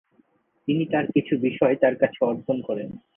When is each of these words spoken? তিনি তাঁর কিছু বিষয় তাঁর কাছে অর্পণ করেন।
তিনি 0.67 0.83
তাঁর 0.91 1.05
কিছু 1.15 1.33
বিষয় 1.47 1.75
তাঁর 1.81 1.95
কাছে 1.95 2.19
অর্পণ 2.25 2.57
করেন। 2.61 2.89